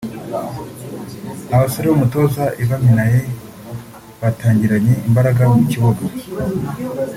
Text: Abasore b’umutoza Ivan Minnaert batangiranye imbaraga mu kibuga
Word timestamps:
Abasore 1.55 1.85
b’umutoza 1.87 2.43
Ivan 2.61 2.81
Minnaert 2.85 3.27
batangiranye 4.21 4.93
imbaraga 5.07 5.43
mu 5.55 5.61
kibuga 5.71 6.03